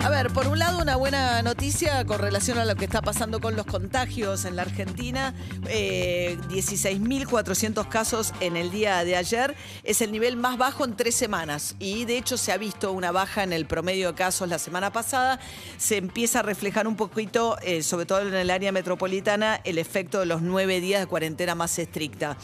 [0.00, 3.40] A ver, por un lado una buena noticia con relación a lo que está pasando
[3.40, 5.34] con los contagios en la Argentina.
[5.66, 9.56] Eh, 16.400 casos en el día de ayer.
[9.82, 11.74] Es el nivel más bajo en tres semanas.
[11.80, 14.92] Y de hecho se ha visto una baja en el promedio de casos la semana
[14.92, 15.40] pasada.
[15.78, 20.20] Se empieza a reflejar un poquito, eh, sobre todo en el área metropolitana, el efecto
[20.20, 22.36] de los nueve días de cuarentena más estricta.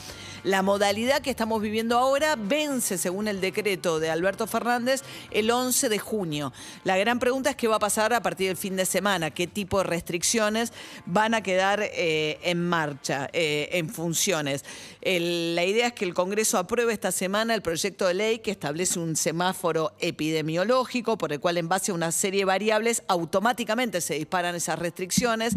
[0.42, 5.88] La modalidad que estamos viviendo ahora vence, según el decreto de Alberto Fernández, el 11
[5.88, 6.52] de junio.
[6.82, 9.46] La gran pregunta es qué va a pasar a partir del fin de semana, qué
[9.46, 10.72] tipo de restricciones
[11.06, 14.64] van a quedar eh, en marcha, eh, en funciones.
[15.02, 18.98] La idea es que el Congreso apruebe esta semana el proyecto de ley que establece
[18.98, 24.14] un semáforo epidemiológico por el cual en base a una serie de variables automáticamente se
[24.14, 25.54] disparan esas restricciones.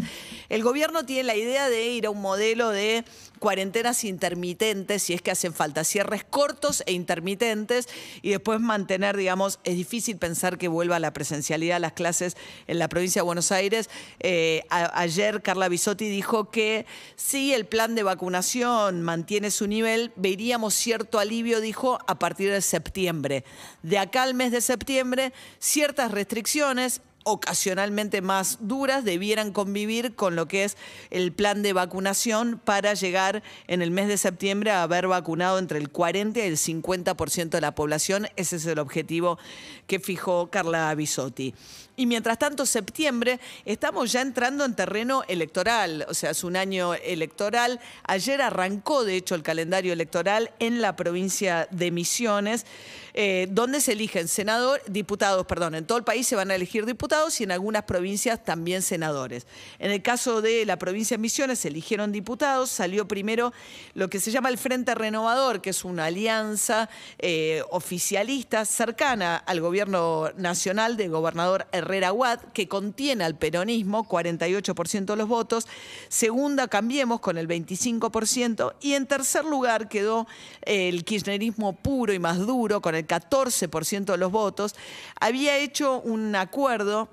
[0.48, 3.04] El gobierno tiene la idea de ir a un modelo de
[3.38, 7.88] cuarentenas intermitentes, si es que hacen falta, cierres cortos e intermitentes,
[8.22, 12.78] y después mantener, digamos, es difícil pensar que vuelva la presencialidad a las clases en
[12.78, 13.88] la provincia de Buenos Aires.
[14.20, 20.74] Eh, ayer Carla Bisotti dijo que si el plan de vacunación mantiene su nivel, veríamos
[20.74, 23.44] cierto alivio, dijo, a partir de septiembre.
[23.82, 30.48] De acá al mes de septiembre, ciertas restricciones, ocasionalmente más duras debieran convivir con lo
[30.48, 30.78] que es
[31.10, 35.78] el plan de vacunación para llegar en el mes de septiembre a haber vacunado entre
[35.78, 38.28] el 40 y el 50% de la población.
[38.36, 39.38] Ese es el objetivo
[39.86, 41.54] que fijó Carla Bisotti.
[41.98, 46.94] Y mientras tanto, septiembre, estamos ya entrando en terreno electoral, o sea, es un año
[46.94, 47.80] electoral.
[48.04, 52.66] Ayer arrancó, de hecho, el calendario electoral en la provincia de Misiones,
[53.14, 56.86] eh, donde se eligen senador, diputados, perdón, en todo el país se van a elegir
[56.86, 59.46] diputados y en algunas provincias también senadores.
[59.78, 63.52] En el caso de la provincia de Misiones se eligieron diputados, salió primero
[63.94, 69.60] lo que se llama el Frente Renovador, que es una alianza eh, oficialista cercana al
[69.60, 75.66] gobierno nacional del gobernador Herrera Watt, que contiene al peronismo, 48% de los votos.
[76.08, 78.74] Segunda, Cambiemos con el 25%.
[78.80, 80.26] Y en tercer lugar quedó
[80.62, 84.76] eh, el kirchnerismo puro y más duro, con el 14% de los votos.
[85.20, 87.07] Había hecho un acuerdo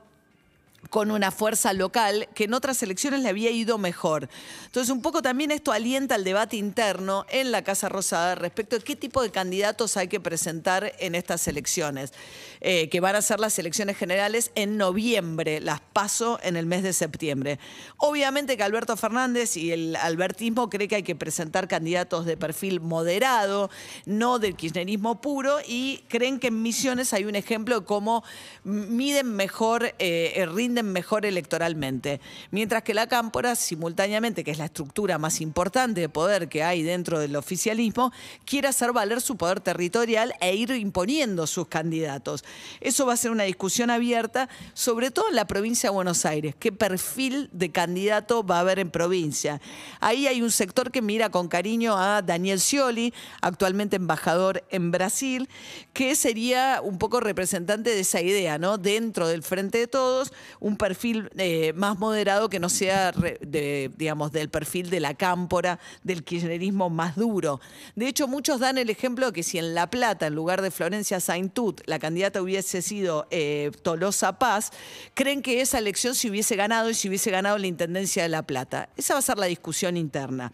[0.89, 4.29] con una fuerza local que en otras elecciones le había ido mejor.
[4.65, 8.83] Entonces, un poco también esto alienta el debate interno en la Casa Rosada respecto de
[8.83, 12.13] qué tipo de candidatos hay que presentar en estas elecciones,
[12.61, 16.83] eh, que van a ser las elecciones generales en noviembre, las paso en el mes
[16.83, 17.59] de septiembre.
[17.97, 22.81] Obviamente que Alberto Fernández y el albertismo cree que hay que presentar candidatos de perfil
[22.81, 23.69] moderado,
[24.05, 28.23] no del kirchnerismo puro, y creen que en Misiones hay un ejemplo de cómo
[28.63, 30.45] miden mejor, eh, eh,
[30.83, 32.19] mejor electoralmente.
[32.51, 36.83] Mientras que la Cámpora, simultáneamente, que es la estructura más importante de poder que hay
[36.83, 38.11] dentro del oficialismo,
[38.45, 42.43] quiere hacer valer su poder territorial e ir imponiendo sus candidatos.
[42.81, 46.55] Eso va a ser una discusión abierta, sobre todo en la provincia de Buenos Aires.
[46.57, 49.61] ¿Qué perfil de candidato va a haber en provincia?
[49.99, 55.49] Ahí hay un sector que mira con cariño a Daniel Scioli, actualmente embajador en Brasil,
[55.93, 58.77] que sería un poco representante de esa idea, ¿no?
[58.77, 60.33] Dentro del Frente de Todos,
[60.65, 66.23] un perfil eh, más moderado que no sea, digamos, del perfil de la cámpora, del
[66.23, 67.61] kirchnerismo más duro.
[67.95, 70.71] De hecho, muchos dan el ejemplo de que si en La Plata, en lugar de
[70.71, 74.71] Florencia Saintut, la candidata hubiese sido eh, Tolosa Paz,
[75.13, 78.41] creen que esa elección se hubiese ganado y se hubiese ganado la Intendencia de La
[78.41, 78.89] Plata.
[78.97, 80.51] Esa va a ser la discusión interna.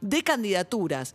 [0.00, 1.14] De candidaturas.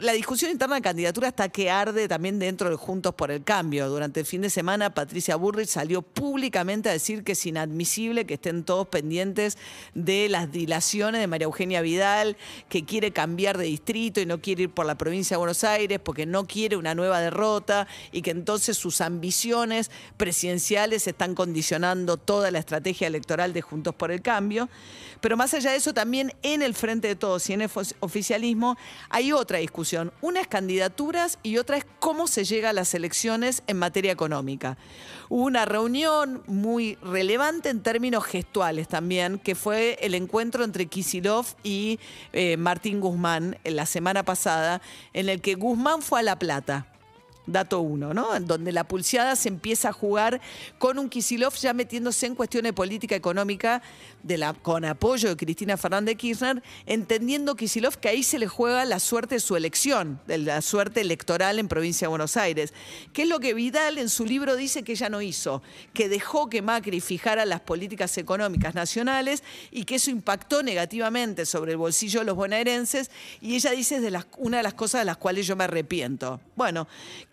[0.00, 3.88] La discusión interna de candidatura está que arde también dentro de Juntos por el Cambio.
[3.88, 8.34] Durante el fin de semana, Patricia Burrich salió públicamente a decir que es inadmisible que
[8.34, 9.58] estén todos pendientes
[9.94, 12.36] de las dilaciones de María Eugenia Vidal,
[12.68, 15.98] que quiere cambiar de distrito y no quiere ir por la provincia de Buenos Aires
[15.98, 22.52] porque no quiere una nueva derrota y que entonces sus ambiciones presidenciales están condicionando toda
[22.52, 24.68] la estrategia electoral de Juntos por el Cambio.
[25.20, 28.76] Pero más allá de eso, también en el Frente de Todos y en el oficialismo
[29.10, 29.67] hay otra discusión.
[30.20, 34.76] Una es candidaturas y otra es cómo se llega a las elecciones en materia económica.
[35.28, 41.46] Hubo una reunión muy relevante en términos gestuales también, que fue el encuentro entre Kisilov
[41.62, 42.00] y
[42.32, 44.80] eh, Martín Guzmán en la semana pasada,
[45.12, 46.86] en el que Guzmán fue a La Plata.
[47.48, 48.34] Dato uno, ¿no?
[48.34, 50.40] En donde la pulseada se empieza a jugar
[50.78, 53.82] con un Kisilov ya metiéndose en cuestiones de política económica
[54.62, 59.36] con apoyo de Cristina Fernández Kirchner, entendiendo Kisilov que ahí se le juega la suerte
[59.36, 62.74] de su elección, de la suerte electoral en provincia de Buenos Aires,
[63.12, 65.62] que es lo que Vidal en su libro dice que ella no hizo,
[65.94, 71.72] que dejó que Macri fijara las políticas económicas nacionales y que eso impactó negativamente sobre
[71.72, 73.10] el bolsillo de los bonaerenses
[73.40, 76.40] y ella dice es de una de las cosas de las cuales yo me arrepiento.
[76.56, 76.86] Bueno,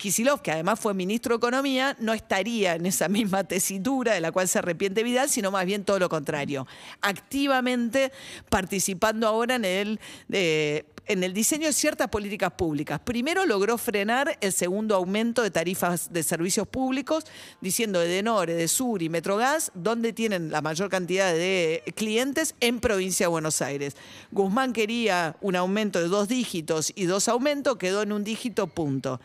[0.06, 4.30] Kisilov, que además fue ministro de Economía, no estaría en esa misma tesitura de la
[4.30, 6.64] cual se arrepiente Vidal, sino más bien todo lo contrario,
[7.00, 8.12] activamente
[8.48, 10.00] participando ahora en el...
[10.30, 13.00] Eh, en el diseño de ciertas políticas públicas.
[13.00, 17.24] Primero logró frenar el segundo aumento de tarifas de servicios públicos,
[17.60, 22.80] diciendo de Denore, de Sur y Metrogas, donde tienen la mayor cantidad de clientes en
[22.80, 23.96] provincia de Buenos Aires.
[24.32, 29.20] Guzmán quería un aumento de dos dígitos y dos aumentos, quedó en un dígito punto.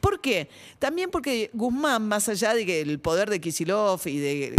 [0.00, 0.50] ¿Por qué?
[0.78, 4.56] También porque Guzmán, más allá de que el poder de Kisilov y de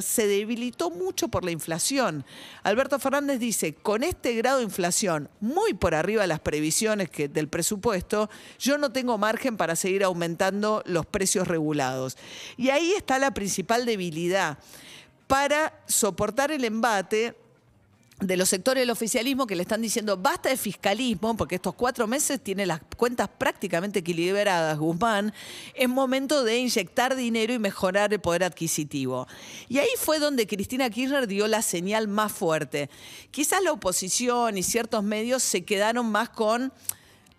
[0.00, 2.24] se debilitó mucho por la inflación.
[2.62, 7.48] Alberto Fernández dice, con este grado de inflación muy por arriba de las previsiones del
[7.48, 12.16] presupuesto, yo no tengo margen para seguir aumentando los precios regulados.
[12.56, 14.58] Y ahí está la principal debilidad.
[15.26, 17.36] Para soportar el embate,
[18.20, 22.06] de los sectores del oficialismo que le están diciendo basta de fiscalismo, porque estos cuatro
[22.06, 25.32] meses tiene las cuentas prácticamente equilibradas, Guzmán,
[25.74, 29.26] es momento de inyectar dinero y mejorar el poder adquisitivo.
[29.68, 32.90] Y ahí fue donde Cristina Kirchner dio la señal más fuerte.
[33.30, 36.72] Quizás la oposición y ciertos medios se quedaron más con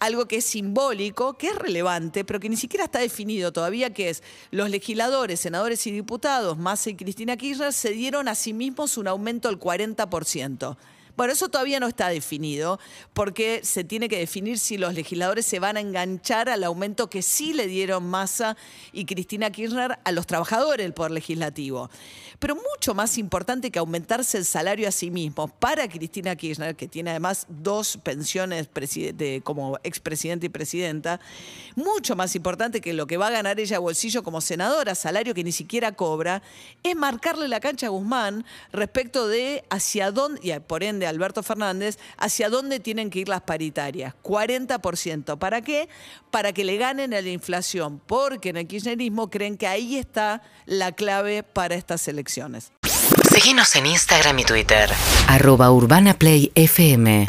[0.02, 4.10] algo que es simbólico, que es relevante, pero que ni siquiera está definido todavía, que
[4.10, 8.98] es los legisladores, senadores y diputados, Massa y Cristina Kirchner, se dieron a sí mismos
[8.98, 10.76] un aumento del 40%.
[11.16, 12.80] Bueno, eso todavía no está definido,
[13.14, 17.22] porque se tiene que definir si los legisladores se van a enganchar al aumento que
[17.22, 18.58] sí le dieron Massa
[18.92, 21.90] y Cristina Kirchner a los trabajadores del Poder Legislativo.
[22.40, 26.88] Pero mucho más importante que aumentarse el salario a sí mismo para Cristina Kirchner, que
[26.88, 28.68] tiene además dos pensiones
[29.44, 31.20] como expresidente y presidenta,
[31.76, 35.44] mucho más importante que lo que va a ganar ella bolsillo como senadora, salario que
[35.44, 36.42] ni siquiera cobra,
[36.82, 41.98] es marcarle la cancha a Guzmán respecto de hacia dónde, y por ende Alberto Fernández,
[42.18, 44.14] hacia dónde tienen que ir las paritarias.
[44.24, 45.38] 40%.
[45.38, 45.90] ¿Para qué?
[46.32, 50.42] Para que le ganen a la inflación, porque en el kirchnerismo creen que ahí está
[50.66, 52.72] la clave para estas elecciones.
[53.32, 54.90] Síguenos en Instagram y Twitter.
[55.28, 57.26] Arroba Urbana Play FM.